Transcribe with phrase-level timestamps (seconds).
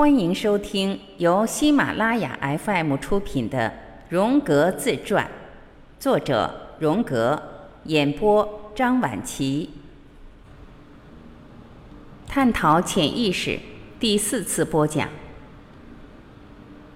[0.00, 3.68] 欢迎收听由喜马拉雅 FM 出品的
[4.08, 5.26] 《荣格自传》，
[6.02, 7.42] 作者荣格，
[7.84, 9.68] 演播张晚琪。
[12.26, 13.58] 探讨潜意识
[14.00, 15.06] 第四次播讲。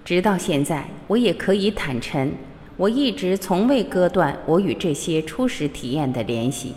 [0.02, 2.32] 直到现在，我也可以坦诚，
[2.78, 6.72] 我一直从未割断我与这些初始体验的联系。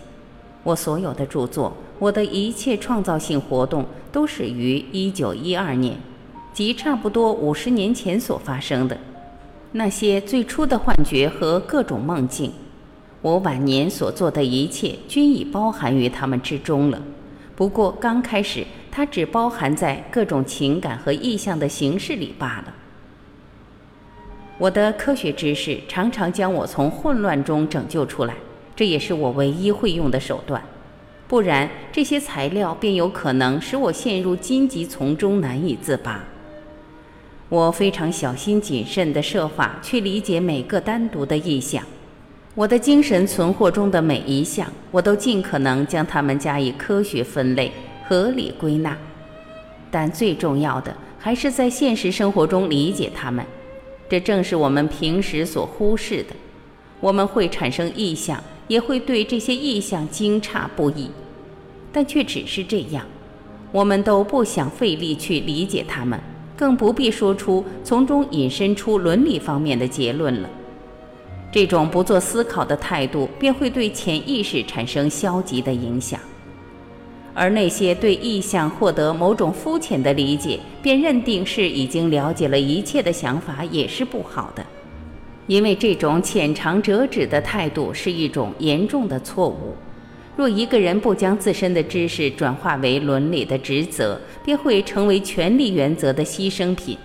[0.64, 5.98] 我所有的著作，我的一切创造性活动，都始于1912年，
[6.58, 8.98] 即差不多五十年前所发生的
[9.74, 12.52] 那些最初的幻觉和各种梦境。
[13.22, 17.00] 我晚年所做的一切，均已包含于它们之中了。
[17.56, 22.74] 不过刚开始，它只包含在各种情感和意象的形式里罢了。
[24.58, 28.34] 我的科学知识常常将我从混乱中拯救出来，
[28.76, 30.60] 这也是我唯一会用的手段。
[31.28, 36.24] 不然，这些材料便有可能使我陷入荆棘丛中难以自拔。
[37.50, 41.82] 我非常小心谨慎地设法去理解每个单独的意象，
[42.56, 47.72] 我的精神存货中的每一项，我都尽可能将它们加以科学分类、
[48.06, 48.98] 合理归纳。
[49.90, 53.46] 但最重要的还是在现实生活中理解它们。
[54.10, 56.36] 这正是我们平时所忽视的。
[57.00, 61.10] 我们会产生意象，也会对这些意象惊诧不已，
[61.94, 63.06] 但却只是这样。
[63.72, 66.20] 我们都不想费力去理解它们，
[66.58, 70.50] 更不必说出从中引申出伦理方面的结论了。
[71.52, 76.20] 这种不做思考的态度，便会对潜意识产生消极的影响。
[77.34, 84.66] 而那些对意象获得某种肤浅的理解，便认定是已经了解了一切的想法，也是不好的。
[85.46, 89.76] 因为这种浅尝辄止的态度是一种严重的错误。
[90.38, 96.96] 若一个人不将自身的知识转化为伦理的职责，便会成为权力原则的牺牲品，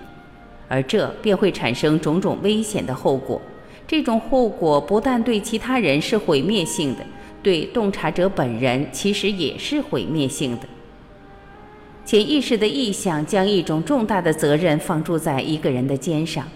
[0.69, 3.41] 而这便会产生种种危险的后果。
[3.89, 7.01] 这种后果不但对其他人是毁灭性的。
[7.43, 10.69] 对洞察者本人其实也是毁灭性的。
[12.05, 16.47] 潜意识的意向将一种重大的责任放诸在一个人的肩上，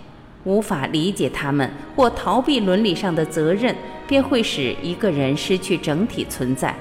[0.46, 3.74] 无法理解他们或逃避伦理上的责任，
[4.06, 6.74] 便会使一个人失去整体存在，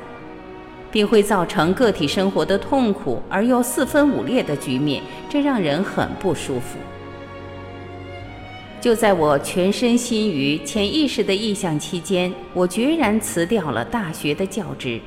[0.91, 6.77] 并会造成个体生活的痛苦而又四分五裂的局面，这让人很不舒服。
[8.79, 15.01] 就在我全身心于潜意识的意向期间，我决然辞掉了大学的教职。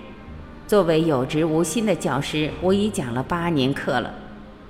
[0.66, 4.12] 作为有职无薪的教师，我已讲了八年课了。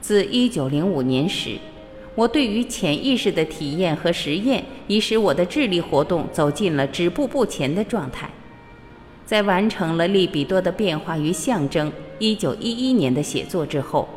[0.03, 1.57] 自1905年始，
[2.19, 8.29] 我对于潜意识的体验和实验，已使我的智力活动走进了止步不前的状态。
[9.25, 14.09] 在完成了利比多的变化与象征1911年的写作之后。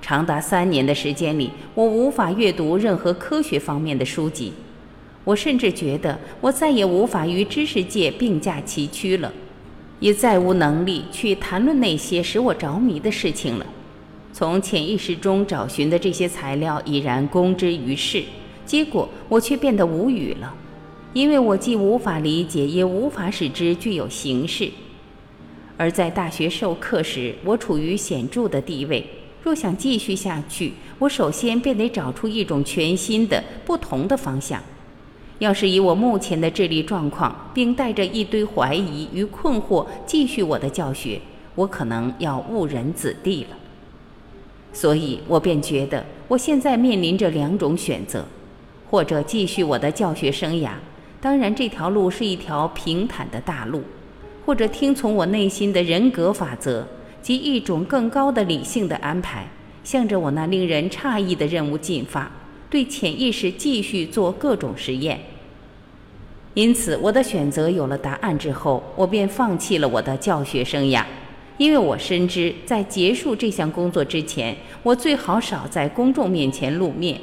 [0.00, 4.54] 长达三年的时间里，我无法阅读任何科学方面的书籍。
[5.24, 9.30] 我甚至觉得我再也无法与知识界并驾齐驱了，
[9.98, 13.66] 也再无能力去谈论那些使我着迷的事情了。
[14.32, 18.22] 从潜意识中找寻的这些材料已然公之于世，
[18.64, 20.54] 结果我却变得无语了，
[21.12, 24.70] 因为我既无法理解，也无法使之具有形式。
[25.76, 29.04] 而在大学授课时，我处于显著的地位。
[29.42, 34.62] 若想继续下去，我首先便得找出一种全新的、不同的方向。
[35.38, 41.18] 要是以我目前的智力状况，并带着一堆怀疑与困惑继续我的教学，
[41.54, 43.56] 我可能要误人子弟了。
[44.72, 48.24] 所以我便觉得，我现在面临着两种选择：
[48.90, 50.70] 或者继续我的教学生涯，
[51.20, 53.80] 当然这条路是一条平坦的大路；
[54.46, 56.86] 或者听从我内心的人格法则。
[57.22, 59.46] 及一种更高的理性的安排，
[59.84, 62.32] 向着我那令人诧异的任务进发，
[62.70, 65.20] 对潜意识继续做各种实验。
[66.54, 71.04] 因此，我的选择有了答案之后，我便放弃了我的教学生涯，
[71.60, 77.20] 因为我深知在结束这项工作之前，我最好少在公众面前露面。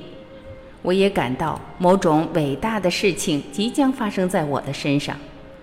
[0.83, 5.17] 我也感到某种伟大的事情即将发生在我的身上，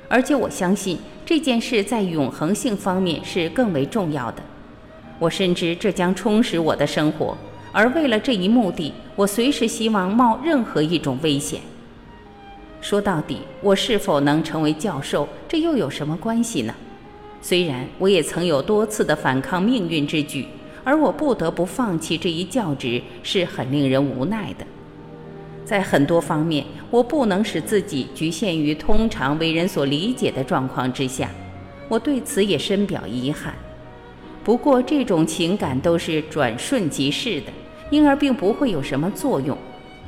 [0.08, 0.98] 而且我相信。
[1.24, 4.42] 这件事在永恒性方面是更为重要的，
[5.20, 7.38] 我深知这将充实我的生活，
[7.70, 11.60] 而为了这一目的，我随时希望冒任何一种危险。
[12.80, 16.74] 说到底，我是否能成为教授，这又有什么关系呢？
[17.46, 20.46] 虽然我也曾有多次的反抗命运之举，
[20.82, 24.64] 而我不得不放弃这一教职，是很令人无奈的。
[25.62, 31.30] 在很多方面，我不能使自己局限于通常为人所理解的状况之下，
[31.86, 33.52] 我对此也深表遗憾。
[34.42, 37.52] 不过，这种情感都是转瞬即逝的，
[37.90, 39.54] 因而并不会有什么作用。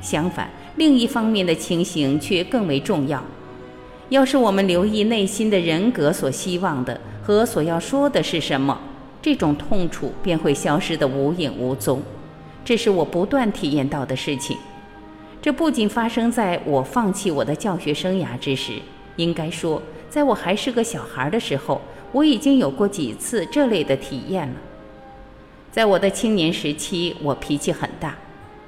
[0.01, 3.23] 相反，另一方面的情形却更为重要。
[4.09, 8.79] 要是我们留意内心的人格所希望的和所要说的是什么，
[9.21, 12.01] 这种痛楚便会消失得无影无踪。
[12.63, 14.57] 这是我不断体验到的事情。
[15.41, 18.75] 这不仅发生在我放弃我的教学生涯之时，
[19.17, 21.81] 应该说，在我还是个小孩的时候，
[22.13, 24.55] 我已经有过几次这类的体验了。
[25.69, 28.15] 在我的青年时期，我脾气很大，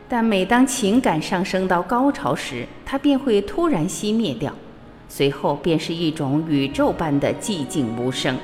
[0.09, 4.53] 但每当情感上升到高潮时，它便会突然熄灭掉，
[5.09, 8.37] 随后便是一种宇宙般的寂静无声。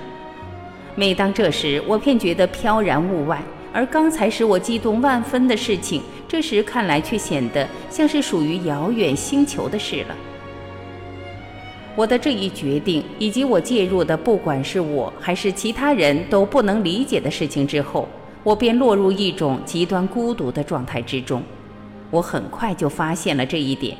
[0.96, 3.42] 每当这时，我便觉得飘然物外，
[3.72, 10.16] 而刚才使我激动万分的事情，这时看来却显得像是属于遥远星球的事了。
[11.96, 18.08] 我的这一决定，以及我介入的，不管是我还是其他人都不能理解的事情之后，
[18.44, 21.42] 我便落入一种极端孤独的状态之中。
[22.12, 23.96] 我很快就发现了这一点。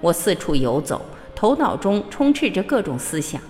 [0.00, 1.04] 我四处游走，
[1.40, 3.40] 头脑中充斥着各种思想，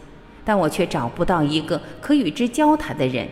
[0.44, 3.26] 但我却找不到一个可与之交谈的人。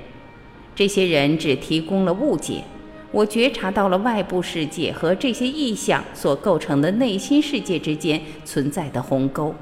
[0.74, 2.64] 这些人只提供了误解。
[3.12, 9.54] 我觉察到了外部世界和这些意象所构成的内心世界之间存在的鸿沟。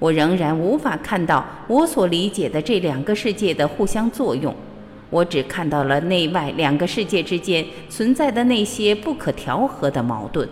[0.00, 4.52] 我仍然无法看到我所理解的这两个世界的互相作用，
[5.08, 10.48] 我只看到了内外两个世界之间存在的那些不可调和的矛盾。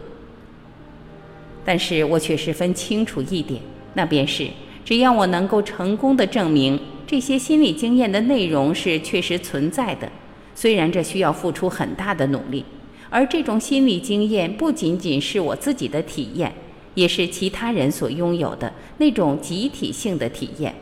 [1.64, 3.60] 但是我却十分清楚一点，
[3.94, 4.46] 那便是
[4.84, 10.10] 只要我能够成功的证明这些心理经验的内容是确实存在的，
[10.54, 12.64] 虽然这需要付出很大的努力，
[13.08, 16.52] 而这种心理经验不仅仅是我自己的体验。
[16.94, 20.74] 也是其他人所拥有的那种集体性的体验，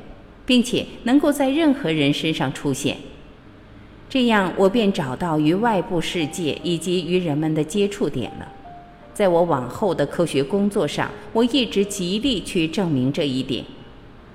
[0.47, 2.97] 并且能够在任何人身上出现。
[4.09, 8.51] 这样，我便找到与外部世界以及与人们的接触点了。
[9.19, 13.65] 在我往后的科学工作上，我一直极力去证明这一点。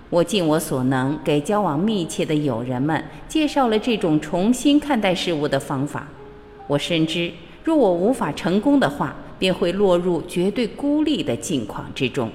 [0.09, 6.05] 我尽我所能给交往密切的友人们介绍了这种重新看待事物的方法。
[6.67, 7.31] 我深知，
[7.63, 12.29] 若我无法成功的话，便会落入绝对孤立的境况之中。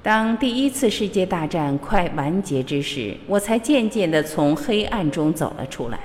[0.00, 5.98] 当第一次世界大战快完结之时，我才渐渐地从黑暗中走了出来。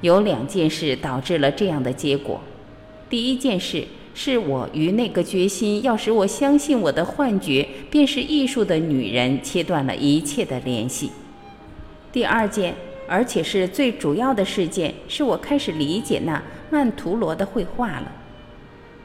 [0.00, 2.40] 有两件事导致了这样的结果：
[3.12, 11.10] 第一件事是我与那个决心要使我相信我的幻觉便是艺术的女人切断了一切的联系；
[12.10, 12.74] 第二件。
[13.08, 18.10] 而且是最主要的事件，是我开始理解那曼陀罗的绘画了。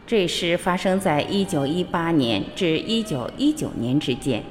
[0.06, 4.42] 这事发生在1918年至1919年之间。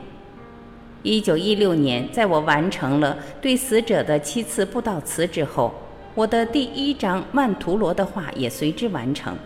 [1.05, 5.73] 1916年，在我完成了对死者的七次布道词之后，
[6.17, 9.37] 我的第一张曼陀罗的画也随之完成。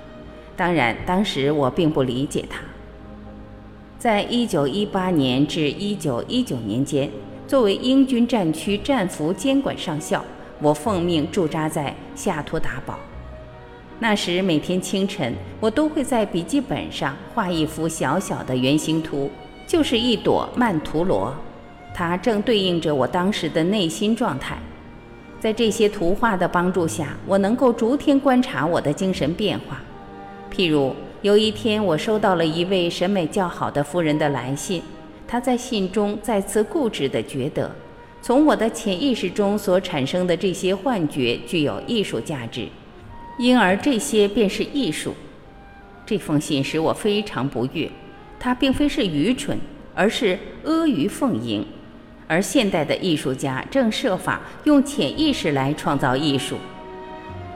[0.57, 2.61] 当然，当时我并不理解它。
[3.99, 7.11] 在1918年至1919年间。
[7.47, 10.25] 作为英军战区战俘监管上校，
[10.61, 12.97] 我奉命驻扎在夏托达堡。
[13.99, 19.29] 那时每天清晨，我都会在笔记本上画一幅小小的圆形图，
[19.67, 21.35] 就是一朵曼陀罗，
[21.93, 24.57] 它正对应着我当时的内心状态。
[25.41, 29.81] 在这些图画的帮助下，我能够逐天观察我的精神变化。
[30.55, 34.83] 譬如有一天，我收到了一位审美较好的夫人的来信。
[35.27, 37.75] 她在信中再次固执地觉得，
[38.21, 42.69] 从我的潜意识中所产生的这些幻觉具有艺术价值，
[43.39, 45.15] 因而这些便是艺术。
[46.05, 47.91] 这封信使我非常不悦。
[48.39, 49.59] 它并非是愚蠢，
[49.95, 51.65] 而是阿谀奉迎。
[52.31, 56.57] 而现代的艺术家正设法用潜意识来创造艺术。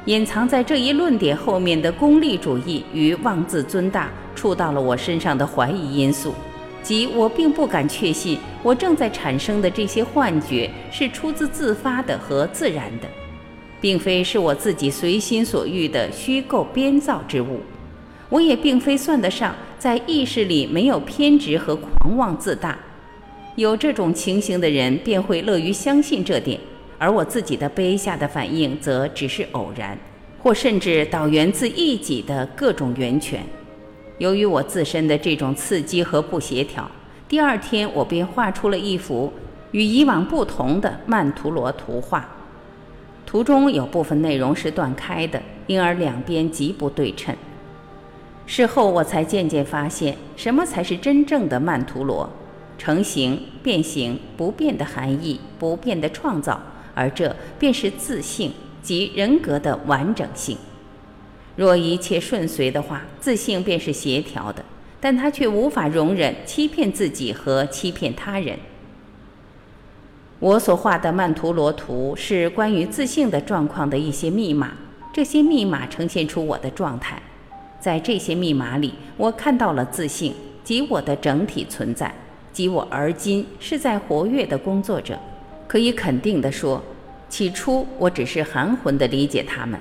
[0.07, 6.35] 隐藏在这一论点后面的功利主义与妄自尊大，触到了我身上的怀疑因素。
[6.83, 13.07] 即我并不敢确信，我正在产生的这些幻觉是出自自发的和自然的，
[13.81, 17.61] 并非是我自己随心所欲的虚构编造之物。
[18.29, 22.77] 我也并非算得上在意识里没有偏执和狂妄自大。
[23.57, 26.59] 有这种情形的人便会乐于相信这点，
[26.99, 29.97] 而我自己的卑下的反应则只是偶然，
[30.43, 33.41] 或甚至导源自一己的各种源泉。
[34.19, 36.91] 由于我自身的这种刺激和不协调，
[37.29, 39.33] 第二天我便画出了一幅
[39.71, 42.29] 与以往不同的曼陀罗图画。
[43.25, 47.35] 图中有部分内容是断开的，因而两边极不对称。
[48.47, 52.29] 事后我才渐渐发现，什么才是真正的曼陀罗：
[52.77, 56.61] 成形、变形、不变的含义、不变的创造，
[56.95, 58.53] 而这便是自性
[58.83, 60.57] 及人格的完整性。
[61.57, 64.65] 若一切顺遂的话，自性便是协调的，
[65.01, 68.59] 但他却无法容忍欺骗自己和欺骗他人。
[70.41, 74.73] 我所画的曼陀罗图是关于自性的状况的一些密码，
[75.13, 77.23] 这些密码呈现出我的状态。
[77.81, 82.13] 在这些密码里，我看到了自性及我的整体存在，
[82.55, 85.19] 即我而今是在活跃的工作者。
[85.67, 86.81] 可以肯定地说，
[87.29, 89.81] 起初我只是含混地理解他们，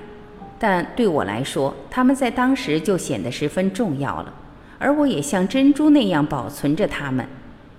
[0.58, 4.34] 但对我来说，他们在当时就显得十分重要了，
[4.78, 7.24] 而我也像珍珠那样保存着它们。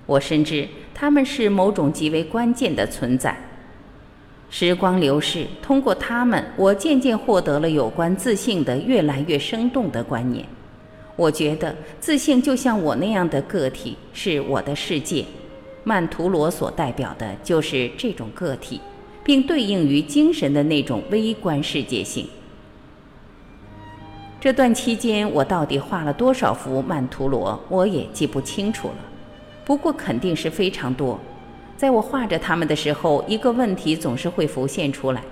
[0.06, 3.36] 我深知他们是某种极为关键的存在。
[4.50, 10.46] 时光流逝，通过他们，我渐渐获得了有关自信的越来越生动的观念。
[11.16, 15.26] 我觉得自信就像我那样的个体，是我的世界。
[15.84, 18.82] 曼陀罗所代表的就是这种个体，
[19.24, 22.28] 并对应于精神的那种微观世界性。
[24.42, 28.96] 这段期间，我到底画了多少幅曼陀罗，我也记不清楚了。
[29.64, 31.20] 不过肯定是非常多。
[31.78, 35.24] 在我画着它们的时候，一个问题总是会浮现出来：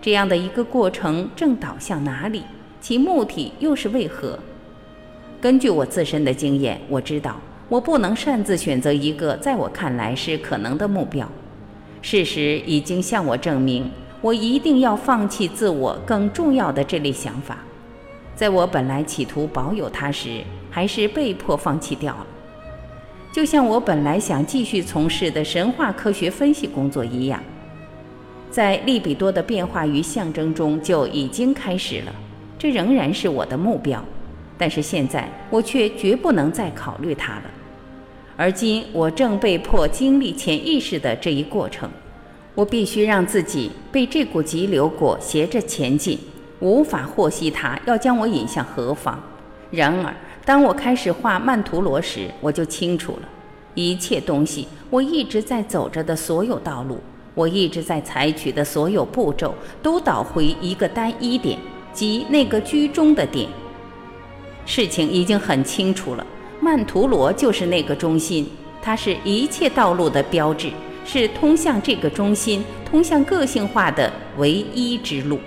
[0.00, 2.42] 这样的一个过程正导向哪里？
[2.80, 4.38] 其目的又是为何？
[5.42, 7.34] 根据我自身的经验，我知道
[7.68, 11.28] 我不能擅自选择一个在我看来是可能的目标。
[12.00, 17.58] 事实已经向我证明，我一定要放弃自我更重要的这类想法。
[18.36, 22.26] 在我本来企图保有它时，还是被迫放弃掉了。
[23.32, 27.42] 就像我本来想继续从事的神话科学分析工作一样，
[28.48, 32.14] 在利比多的变化与象征中就已经开始了，
[32.56, 34.04] 这仍然是我的目标。
[34.62, 37.42] 但是现在我却绝不能再考虑它了。
[38.36, 41.90] 而今我正被迫经历潜意识的这一过程，
[42.54, 46.16] 我必须让自己被这股急流裹挟着前进，
[46.60, 49.20] 无法获悉它要将我引向何方。
[49.72, 50.14] 然而。
[50.44, 53.28] 当我开始画曼陀罗时，我就清楚了，
[53.74, 57.00] 一切东西，我一直在走着的所有道路，
[57.34, 59.52] 我一直在采取的所有步骤，
[59.82, 61.58] 都导回一个单一点，
[61.92, 63.48] 即那个居中的点。
[64.64, 66.26] 事情已经很清楚了，
[66.60, 68.48] 曼陀罗就是那个中心，
[68.80, 70.70] 它是一切道路的标志，
[71.04, 75.38] 是通向这个中心、通向个性化的唯一之路。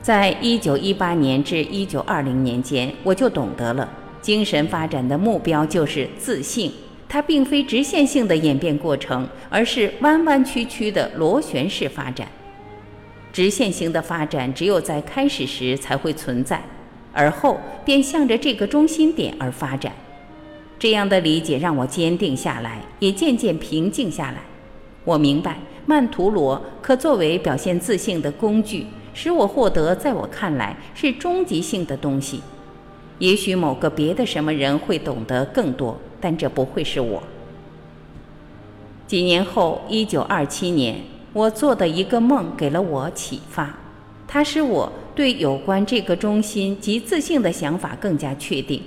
[0.00, 3.86] 在一九一八年至一九二零年间，我就懂得了
[4.22, 6.72] 精神发展的目标就是自信。
[7.10, 12.28] 它并非直线性的演变过程，而是弯弯曲曲的螺旋式发展。
[13.38, 16.60] 直线型的发展只有在开始时才会存在，
[17.12, 19.92] 而后便向着这个中心点而发展。
[20.76, 24.38] 这样的理解让我坚定下来，也渐渐平静下来。
[25.04, 28.84] 我明白，曼陀罗可作为表现自信的工具。
[29.14, 32.40] 使我获得在我看来是终极性的东西，
[33.20, 37.22] 也许某个别的什么人会懂得更多，但这不会是我。
[39.06, 40.96] 几年后，一九二七年，
[41.38, 43.72] 我做的一个梦给了我启发，
[44.26, 48.82] 它使我对有关这个中心及自信的想法更加确定。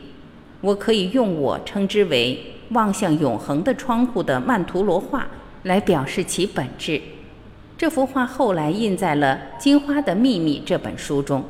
[0.60, 2.38] 我可以用我称之为
[2.72, 5.26] “望向永恒的窗户”的曼陀罗画
[5.64, 7.02] 来表示其本质。
[7.78, 11.42] 这幅画后来印在了《金花的秘密》这本书中。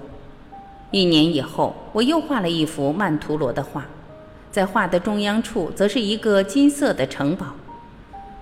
[0.91, 3.83] 一年以后，我又画了一幅曼陀罗的画，
[4.51, 7.47] 在画的中央处则是一个金色的城堡。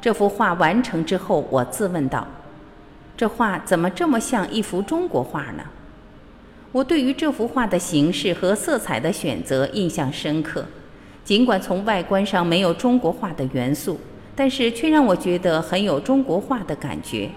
[0.01, 2.28] 这幅画完成之后，我自问道
[3.20, 5.64] ：“这画怎么这么像一幅中国画呢？”
[6.72, 10.64] 我对于这幅画的形式和色彩的选择印象深刻，
[11.26, 14.00] 尽管从外观上没有中国画的元素，
[14.38, 17.30] 但是却让我觉得很有中国画的感觉。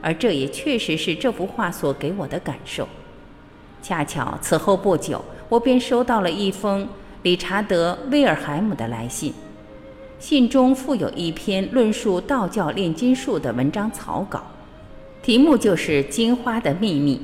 [0.00, 2.88] 而这也确实是这幅画所给我的感受。
[3.82, 6.86] 恰巧此后不久，我便收到了一封
[7.22, 9.34] 理查德·威尔海姆的来信，
[10.20, 14.44] 信中附有一篇论述道教炼金术的文章草稿，
[15.24, 17.16] 题目就是《金花的秘密》。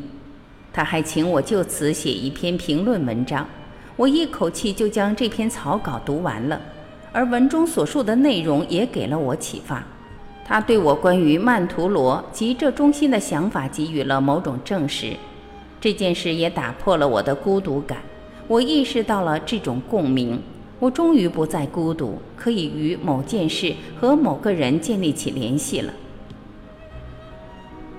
[0.73, 3.47] 他还请我就此写一篇评论文章。
[3.95, 6.59] 我一口气就将这篇草稿读完了，
[7.13, 9.85] 而文中所述的内容也给了我启发。
[10.47, 15.13] 他对我关于曼陀罗及这中心的想法给予了某种证实，
[15.79, 17.99] 这件事也打破了我的孤独感。
[18.49, 20.41] 我意识到了这种共鸣，
[20.79, 25.93] 我终于不再孤独，可以与某件事和某个人建立起联系了。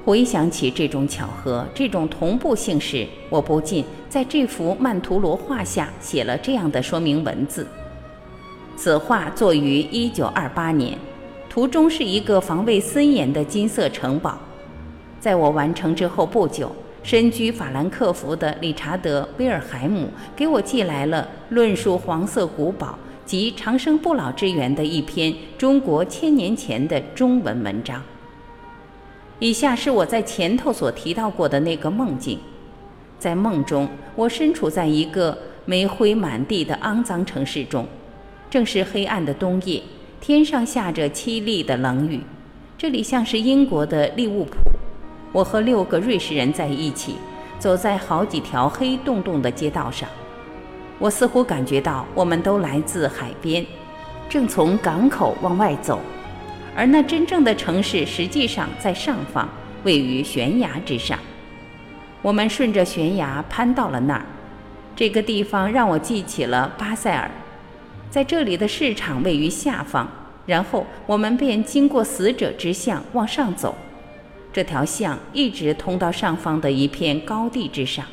[0.03, 7.67] 回想起这种巧合、这种同步性时，我不禁在这幅曼陀罗画下写了这样的说明文字：
[8.75, 10.97] 此画作于一九二八年。
[11.47, 14.39] 图中是一个防卫森严的金色城堡，
[15.19, 16.71] 在我完成之后不久，
[17.03, 28.01] 身居法兰克福的理查德·威尔海姆给我寄来了论述黄色古堡及长生不老之源的一篇中国千年前的中文文章。
[29.41, 32.37] 以下是我在前头所提到过的那个梦境。
[33.17, 37.87] 在梦中，我身处在一个煤灰满地的肮脏城市中，
[38.51, 39.81] 正是黑暗的冬夜，
[40.19, 42.21] 天上下着凄厉的冷雨。
[42.77, 44.57] 这里像是英国的利物浦。
[45.31, 47.15] 我和六个瑞士人在一起，
[47.57, 50.07] 走在好几条黑洞洞的街道上。
[50.99, 53.65] 我似乎感觉到我们都来自海边，
[54.29, 55.99] 正从港口往外走，
[56.75, 59.47] 而那真正的城市实际上在上方，
[59.83, 61.19] 位于悬崖之上。
[62.21, 64.25] 我们顺着悬崖攀到了那儿。
[64.95, 67.29] 这个地方让我记起了巴塞尔，
[68.09, 70.09] 在这里的市场位于下方。
[70.45, 73.75] 然后我们便经过死者之巷往上走。
[74.51, 78.05] 这条巷一直通到上方的一片高地之上，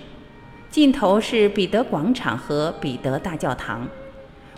[0.71, 3.89] 尽头是彼得广场和彼得大教堂。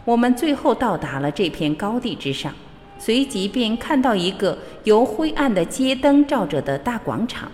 [0.04, 2.52] 我们最后到达了这片高地之上，
[3.00, 7.50] 随即便看到一个由灰暗的街灯照着的大广场，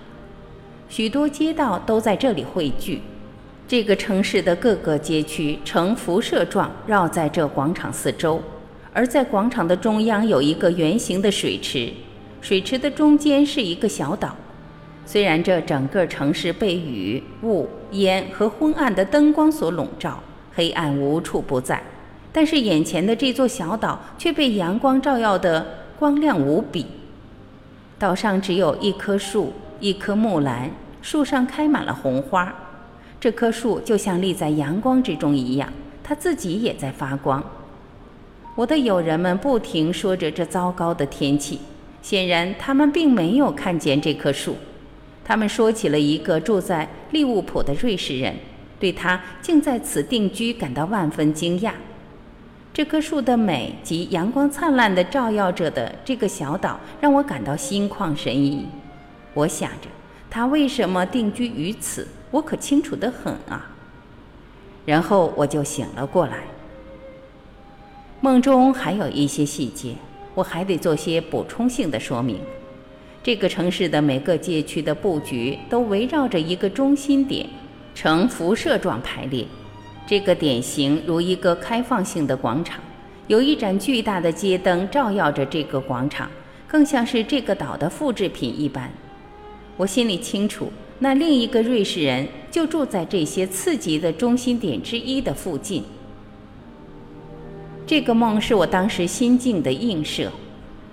[0.88, 3.00] 许多街道都在这里汇聚。
[3.69, 8.43] 这个城市的各个街区呈辐射状绕在这广场四周，
[8.93, 11.93] 而在广场的中央有一个圆形的水池。
[12.41, 14.35] 水池的中间是一个小岛，
[15.05, 20.21] 虽然这整个城市被雨、雾、烟和昏暗的灯光所笼罩，
[20.55, 21.81] 黑暗无处不在，
[22.37, 25.66] 但是眼前的这座小岛却被阳光照耀得
[25.99, 26.85] 光亮无比。
[27.99, 32.55] 岛上只有一棵树，一棵木兰，树上开满了红花。
[33.19, 35.73] 这棵树就像立在阳光之中一样，
[36.05, 37.43] 它自己也在发光。
[38.55, 41.59] 我的友人们不停说着这糟糕的天气。
[42.02, 44.57] 显然，他们并没有看见这棵树。
[45.25, 48.35] 他们说起了一个住在利物浦的瑞士人，
[48.78, 51.73] 对他竟在此定居感到万分惊讶。
[52.76, 58.67] 这棵树的美及阳光灿烂的照耀着的这个小岛，让我感到心旷神怡。
[59.32, 59.89] 我想着，
[60.28, 63.75] 他为什么定居于此，我可清楚得很啊。
[64.84, 66.43] 然后我就醒了过来。
[68.21, 69.95] 梦中还有一些细节。
[70.34, 72.39] 我还得做些补充性的说明。
[73.23, 77.49] 这个城市的每个街区的布局都围绕着一个中心点，
[77.95, 79.47] 呈辐射状排列。
[80.06, 82.80] 这个典型如一个开放性的广场，
[83.26, 86.30] 有一盏巨大的街灯照耀着这个广场，
[86.69, 88.88] 更像是这个岛的复制品一般。
[89.76, 95.82] 我心里清楚，那另一个瑞士人就住在这些刺激的中心点之一的附近。
[97.84, 100.30] 这个梦是我当时心境的映射，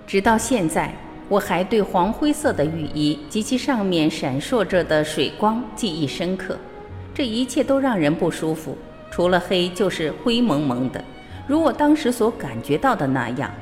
[0.08, 0.92] 直到现在，
[1.30, 6.58] 我还对黄灰色的雨衣及其上面闪烁着的水光记忆深刻。
[7.14, 8.76] 这一切都让人不舒服，
[9.14, 11.06] 除了黑就是灰蒙蒙的，
[11.46, 13.54] 如我当时所感觉到的那样。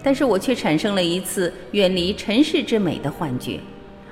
[0.00, 3.58] 但是我却产生了一次远离尘世之美的幻觉，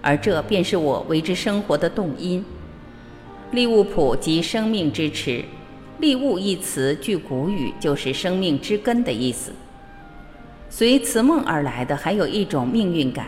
[0.03, 2.45] 而这便是我为之生活的动因。
[3.53, 5.45] 利物浦即生命之池。
[6.01, 9.53] 利物一词，据古语就是生命之根的意思。
[10.69, 13.27] 随此梦而来的还有一种命运感。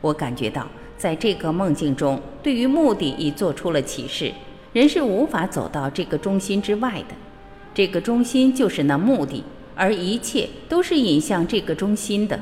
[0.00, 4.32] 我感觉到，在这个梦境中，对于目的已做出了启示。
[4.74, 7.14] 人是无法走到这个中心之外的，
[7.72, 9.42] 这个中心就是那目的，
[9.76, 12.38] 而一切都是引向这个中心的。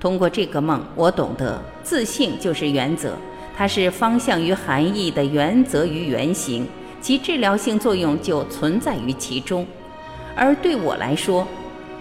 [0.00, 3.16] 通过这个梦，我懂得自信就是原则，
[3.56, 6.66] 它是方向与含义的原则与原型。
[7.00, 9.64] 其治疗性作用就存在于其中，
[10.34, 11.46] 而对我来说，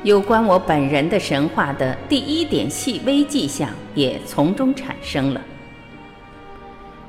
[0.01, 5.41] 有关我本人的神话的第一点细微迹象也从中产生了。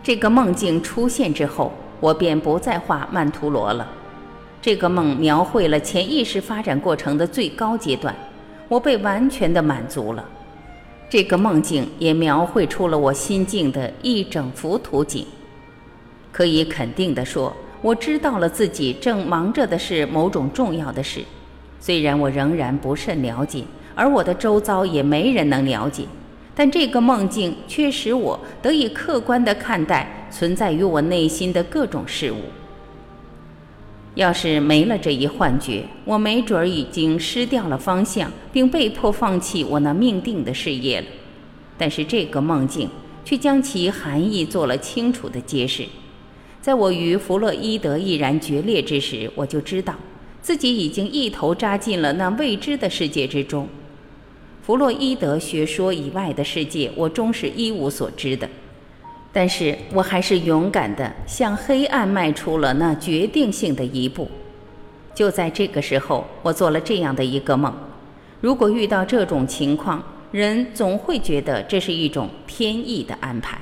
[0.02, 3.86] 这个梦境出现之后，我便不再画曼陀罗了。
[4.60, 8.14] 这个梦描绘了潜意识发展过程的最高阶段，
[8.68, 10.24] 我被完全的满足了。
[11.08, 15.26] 这个梦境也描绘出了我心境的一整幅图景。
[16.32, 17.54] 可以肯定地说。
[17.82, 21.20] 我知道了自己正忙着的是某种重要的事，
[21.78, 23.62] 虽然我仍然不甚了解，
[23.94, 26.04] 而我的周遭也没人能了解，
[26.54, 32.40] 但这个梦境却使我得以客观地看待存在于我内心的各种事物。
[34.16, 41.06] 要是没了这一幻觉，我没准儿已经失掉了方向，并被迫放弃我那命定的事业了。
[41.78, 42.90] 但是这个梦境
[43.24, 45.84] 却将其含义做了清楚的揭示。
[46.60, 49.94] 在我与弗洛伊德毅然决裂之时，我就知道
[50.42, 53.68] 自己已经一头扎进了那未知的世界之中。
[54.62, 58.48] 弗洛伊德学说以外的世界，我终是一无所知的。
[59.34, 64.30] 但是我还是勇敢地向黑暗迈出了那决定性的一步。
[65.12, 67.74] 就在这个时候，我做了这样的一个梦：
[68.40, 73.58] 如果遇到这种情况，人总会觉得这是一种天意的安排。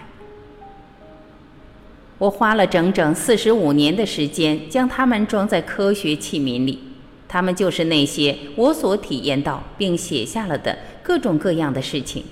[2.19, 6.79] 我花了整整四十五年的时间将它们装在科学器皿里，
[7.27, 12.23] 它们就是那些我所体验到并写下了的各种各样的事情。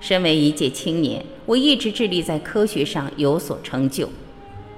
[0.00, 4.08] 身为一介青年，我一直致力在科学上有所成就，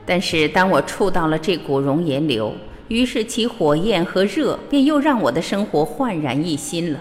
[0.04, 2.52] 但是当我触到了这股熔岩流，
[2.88, 7.00] 于是其火焰和热便又让我的生活焕然一新了。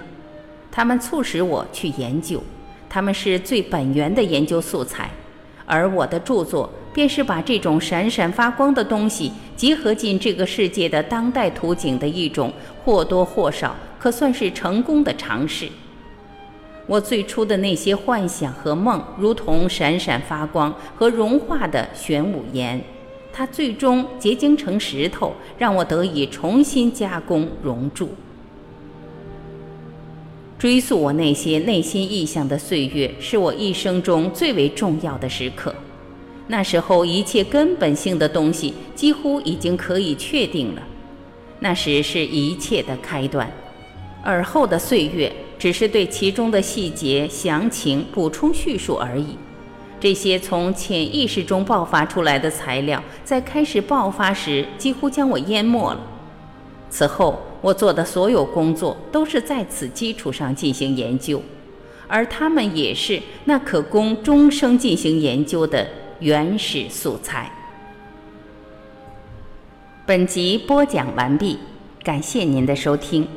[0.71, 2.41] 它们促使我去研究，
[2.87, 5.11] 它们是最本源的研究素材，
[5.65, 6.69] 而我的著作。
[6.93, 12.51] 便是把这种闪闪发光的东西结合进这个世界的当代图景的一种
[12.83, 15.69] 或多或少可算是成功的尝试。
[16.91, 22.83] 我最初的那些幻想和梦，如同闪闪发光和融化的玄武岩，
[23.31, 28.09] 它最终结晶成石头，让我得以重新加工熔铸。
[30.59, 35.73] 追溯我那些内心意象的岁月，是我一生中最为重要的时刻。
[36.47, 40.81] 那时候，一切根本性的东西几乎已经可以确定了。
[41.61, 43.49] 那时是一切的开端，
[44.21, 49.37] 而后的岁月只是对其中的细节详情补充叙述而已。
[49.99, 56.01] 这些从潜意识中爆发出来的材料，在开始爆发时几乎将我淹没了。
[56.89, 61.39] 此后，我做的所有工作都是在此基础上进行研究，
[62.07, 65.87] 而它们也是那可供终生进行研究的。
[66.21, 67.51] 原始素材。
[70.05, 71.57] 本集播讲完毕，
[72.03, 73.27] 感谢您的收听。